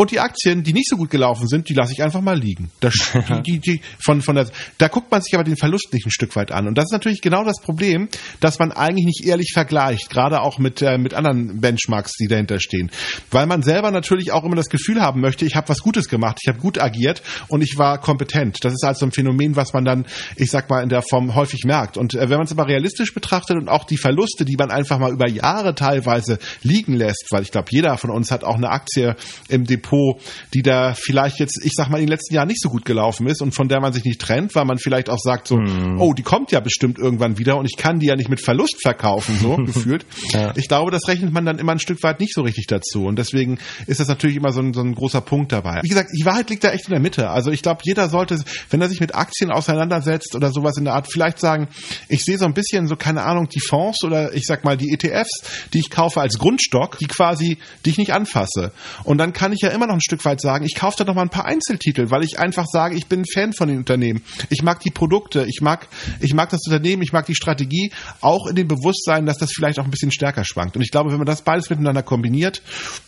Und 0.00 0.12
die 0.12 0.18
Aktien, 0.18 0.62
die 0.62 0.72
nicht 0.72 0.88
so 0.88 0.96
gut 0.96 1.10
gelaufen 1.10 1.46
sind, 1.46 1.68
die 1.68 1.74
lasse 1.74 1.92
ich 1.92 2.02
einfach 2.02 2.22
mal 2.22 2.38
liegen. 2.38 2.70
Das, 2.80 2.94
die, 3.28 3.42
die, 3.42 3.58
die, 3.58 3.80
von, 4.02 4.22
von 4.22 4.34
der, 4.34 4.46
da 4.78 4.88
guckt 4.88 5.10
man 5.10 5.20
sich 5.20 5.34
aber 5.34 5.44
den 5.44 5.58
Verlust 5.58 5.92
nicht 5.92 6.06
ein 6.06 6.10
Stück 6.10 6.34
weit 6.36 6.52
an. 6.52 6.66
Und 6.66 6.78
das 6.78 6.86
ist 6.86 6.92
natürlich 6.92 7.20
genau 7.20 7.44
das 7.44 7.60
Problem, 7.60 8.08
dass 8.40 8.58
man 8.58 8.72
eigentlich 8.72 9.04
nicht 9.04 9.26
ehrlich 9.26 9.50
vergleicht, 9.52 10.08
gerade 10.08 10.40
auch 10.40 10.58
mit, 10.58 10.80
äh, 10.80 10.96
mit 10.96 11.12
anderen 11.12 11.60
Benchmarks, 11.60 12.12
die 12.12 12.28
dahinter 12.28 12.60
stehen. 12.60 12.90
Weil 13.30 13.44
man 13.44 13.62
selber 13.62 13.90
natürlich 13.90 14.32
auch 14.32 14.42
immer 14.44 14.56
das 14.56 14.70
Gefühl 14.70 15.02
haben 15.02 15.20
möchte, 15.20 15.44
ich 15.44 15.54
habe 15.54 15.68
was 15.68 15.80
Gutes 15.80 16.08
gemacht, 16.08 16.38
ich 16.40 16.48
habe 16.48 16.60
gut 16.60 16.80
agiert 16.80 17.20
und 17.48 17.60
ich 17.60 17.76
war 17.76 18.00
kompetent. 18.00 18.64
Das 18.64 18.72
ist 18.72 18.84
also 18.84 19.04
ein 19.04 19.12
Phänomen, 19.12 19.54
was 19.54 19.74
man 19.74 19.84
dann, 19.84 20.06
ich 20.36 20.50
sag 20.50 20.70
mal, 20.70 20.82
in 20.82 20.88
der 20.88 21.02
Form 21.02 21.34
häufig 21.34 21.64
merkt. 21.66 21.98
Und 21.98 22.14
äh, 22.14 22.30
wenn 22.30 22.38
man 22.38 22.46
es 22.46 22.52
aber 22.52 22.66
realistisch 22.68 23.12
betrachtet 23.12 23.58
und 23.58 23.68
auch 23.68 23.84
die 23.84 23.98
Verluste, 23.98 24.46
die 24.46 24.56
man 24.56 24.70
einfach 24.70 24.98
mal 24.98 25.12
über 25.12 25.28
Jahre 25.28 25.74
teilweise 25.74 26.38
liegen 26.62 26.94
lässt, 26.94 27.26
weil 27.28 27.42
ich 27.42 27.50
glaube, 27.50 27.68
jeder 27.70 27.98
von 27.98 28.08
uns 28.08 28.30
hat 28.30 28.44
auch 28.44 28.56
eine 28.56 28.70
Aktie 28.70 29.14
im 29.50 29.66
Depot, 29.66 29.89
Depot, 29.90 30.20
die 30.54 30.62
da 30.62 30.94
vielleicht 30.94 31.38
jetzt, 31.38 31.60
ich 31.64 31.72
sag 31.74 31.90
mal, 31.90 31.98
in 31.98 32.06
den 32.06 32.10
letzten 32.10 32.34
Jahren 32.34 32.48
nicht 32.48 32.60
so 32.60 32.68
gut 32.68 32.84
gelaufen 32.84 33.26
ist 33.26 33.42
und 33.42 33.52
von 33.52 33.68
der 33.68 33.80
man 33.80 33.92
sich 33.92 34.04
nicht 34.04 34.20
trennt, 34.20 34.54
weil 34.54 34.64
man 34.64 34.78
vielleicht 34.78 35.10
auch 35.10 35.18
sagt 35.18 35.48
so, 35.48 35.56
mm. 35.56 36.00
oh, 36.00 36.12
die 36.14 36.22
kommt 36.22 36.52
ja 36.52 36.60
bestimmt 36.60 36.98
irgendwann 36.98 37.38
wieder 37.38 37.56
und 37.56 37.66
ich 37.66 37.76
kann 37.76 37.98
die 37.98 38.06
ja 38.06 38.16
nicht 38.16 38.28
mit 38.28 38.40
Verlust 38.40 38.80
verkaufen, 38.82 39.36
so 39.40 39.56
gefühlt. 39.64 40.06
Ja. 40.32 40.52
Ich 40.56 40.68
glaube, 40.68 40.90
das 40.90 41.08
rechnet 41.08 41.32
man 41.32 41.44
dann 41.44 41.58
immer 41.58 41.72
ein 41.72 41.78
Stück 41.78 42.02
weit 42.02 42.20
nicht 42.20 42.34
so 42.34 42.42
richtig 42.42 42.66
dazu 42.66 43.04
und 43.04 43.18
deswegen 43.18 43.58
ist 43.86 44.00
das 44.00 44.08
natürlich 44.08 44.36
immer 44.36 44.52
so 44.52 44.60
ein, 44.60 44.72
so 44.72 44.80
ein 44.80 44.94
großer 44.94 45.20
Punkt 45.20 45.52
dabei. 45.52 45.80
Wie 45.82 45.88
gesagt, 45.88 46.10
die 46.16 46.24
Wahrheit 46.24 46.50
liegt 46.50 46.64
da 46.64 46.70
echt 46.70 46.86
in 46.86 46.92
der 46.92 47.00
Mitte. 47.00 47.30
Also 47.30 47.50
ich 47.50 47.62
glaube, 47.62 47.80
jeder 47.84 48.08
sollte, 48.08 48.38
wenn 48.70 48.80
er 48.80 48.88
sich 48.88 49.00
mit 49.00 49.14
Aktien 49.14 49.50
auseinandersetzt 49.50 50.34
oder 50.34 50.52
sowas 50.52 50.76
in 50.76 50.84
der 50.84 50.94
Art, 50.94 51.10
vielleicht 51.10 51.38
sagen, 51.38 51.68
ich 52.08 52.24
sehe 52.24 52.38
so 52.38 52.44
ein 52.44 52.54
bisschen 52.54 52.86
so, 52.86 52.96
keine 52.96 53.22
Ahnung, 53.22 53.48
die 53.48 53.60
Fonds 53.60 54.04
oder 54.04 54.34
ich 54.34 54.44
sag 54.46 54.64
mal 54.64 54.76
die 54.76 54.92
ETFs, 54.92 55.42
die 55.72 55.80
ich 55.80 55.90
kaufe 55.90 56.20
als 56.20 56.38
Grundstock, 56.38 56.98
die 56.98 57.06
quasi, 57.06 57.58
die 57.84 57.90
ich 57.90 57.98
nicht 57.98 58.12
anfasse. 58.12 58.72
Und 59.04 59.18
dann 59.18 59.32
kann 59.32 59.52
ich 59.52 59.60
ja 59.60 59.70
immer 59.70 59.79
immer 59.80 59.86
noch 59.86 59.94
ein 59.94 60.02
Stück 60.02 60.22
weit 60.26 60.42
sagen, 60.42 60.66
ich 60.66 60.74
kaufe 60.74 60.98
da 60.98 61.04
noch 61.04 61.14
mal 61.14 61.22
ein 61.22 61.30
paar 61.30 61.46
Einzeltitel, 61.46 62.10
weil 62.10 62.22
ich 62.22 62.38
einfach 62.38 62.66
sage, 62.66 62.96
ich 62.96 63.06
bin 63.06 63.24
Fan 63.24 63.54
von 63.54 63.68
den 63.68 63.78
Unternehmen. 63.78 64.22
Ich 64.50 64.62
mag 64.62 64.80
die 64.80 64.90
Produkte, 64.90 65.46
ich 65.48 65.60
mag, 65.62 65.88
ich 66.20 66.34
mag 66.34 66.50
das 66.50 66.60
Unternehmen, 66.66 67.00
ich 67.00 67.12
mag 67.12 67.24
die 67.24 67.34
Strategie, 67.34 67.90
auch 68.20 68.46
in 68.46 68.56
dem 68.56 68.68
Bewusstsein, 68.68 69.24
dass 69.24 69.38
das 69.38 69.52
vielleicht 69.52 69.78
auch 69.78 69.84
ein 69.84 69.90
bisschen 69.90 70.12
stärker 70.12 70.44
schwankt. 70.44 70.76
Und 70.76 70.82
ich 70.82 70.90
glaube, 70.90 71.10
wenn 71.10 71.18
man 71.18 71.26
das 71.26 71.40
beides 71.40 71.70
miteinander 71.70 72.02
kombiniert, 72.02 72.60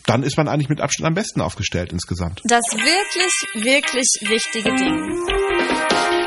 dann 0.07 0.23
ist 0.23 0.35
man 0.35 0.47
eigentlich 0.47 0.69
mit 0.69 0.81
Abstand 0.81 1.07
am 1.07 1.13
besten 1.13 1.41
aufgestellt 1.41 1.93
insgesamt. 1.93 2.41
Das 2.45 2.63
wirklich, 2.71 3.63
wirklich 3.63 4.07
wichtige 4.21 4.73
Ding. 4.73 6.23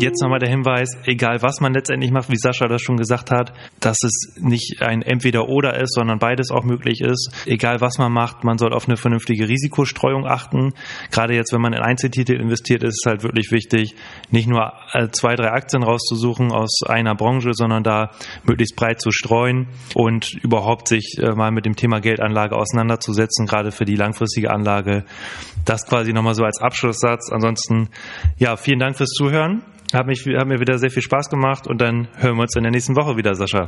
Jetzt 0.00 0.22
nochmal 0.22 0.38
der 0.38 0.48
Hinweis, 0.48 0.90
egal 1.06 1.42
was 1.42 1.60
man 1.60 1.74
letztendlich 1.74 2.12
macht, 2.12 2.30
wie 2.30 2.36
Sascha 2.36 2.68
das 2.68 2.82
schon 2.82 2.98
gesagt 2.98 3.32
hat, 3.32 3.52
dass 3.80 4.02
es 4.02 4.34
nicht 4.40 4.82
ein 4.82 5.02
Entweder-Oder 5.02 5.78
ist, 5.80 5.94
sondern 5.94 6.18
beides 6.18 6.50
auch 6.50 6.64
möglich 6.64 7.00
ist. 7.00 7.30
Egal 7.46 7.80
was 7.80 7.98
man 7.98 8.12
macht, 8.12 8.44
man 8.44 8.58
soll 8.58 8.72
auf 8.72 8.88
eine 8.88 8.96
vernünftige 8.96 9.48
Risikostreuung 9.48 10.26
achten. 10.26 10.72
Gerade 11.10 11.34
jetzt, 11.34 11.52
wenn 11.52 11.60
man 11.60 11.72
in 11.72 11.80
Einzeltitel 11.80 12.34
investiert, 12.34 12.82
ist 12.82 13.02
es 13.02 13.08
halt 13.08 13.22
wirklich 13.22 13.50
wichtig, 13.50 13.94
nicht 14.30 14.48
nur 14.48 14.72
äh, 14.92 15.08
zwei, 15.10 15.34
drei 15.34 15.50
Aktien 15.50 15.82
rauszusuchen 15.82 16.52
aus 16.52 16.80
einer 16.86 17.14
Branche, 17.14 17.50
sondern 17.52 17.82
da 17.82 18.10
möglichst 18.44 18.76
breit 18.76 19.00
zu 19.00 19.10
streuen 19.10 19.68
und 19.94 20.34
überhaupt 20.42 20.88
sich 20.88 21.16
äh, 21.18 21.32
mal 21.34 21.50
mit 21.50 21.66
dem 21.66 21.76
Thema 21.76 22.00
Geldanlage 22.00 22.56
auseinanderzusetzen, 22.56 23.46
gerade 23.46 23.70
für 23.70 23.84
die 23.84 23.96
langfristige 23.96 24.50
Anlage. 24.50 25.04
Das 25.64 25.86
quasi 25.86 26.12
nochmal 26.12 26.34
so 26.34 26.44
als 26.44 26.60
Abschlusssatz. 26.60 27.30
Ansonsten, 27.30 27.88
ja, 28.38 28.56
vielen 28.56 28.78
Dank 28.78 28.96
fürs 28.96 29.10
Zuhören. 29.10 29.62
Hat, 29.92 30.06
mich, 30.06 30.26
hat 30.26 30.46
mir 30.46 30.60
wieder 30.60 30.76
sehr 30.78 30.90
viel 30.90 31.02
Spaß 31.02 31.30
gemacht 31.30 31.66
und 31.66 31.80
dann 31.80 32.08
hören 32.16 32.36
wir 32.36 32.42
uns 32.42 32.54
in 32.56 32.62
der 32.62 32.72
nächsten 32.72 32.94
Woche 32.94 33.16
wieder, 33.16 33.34
Sascha. 33.34 33.67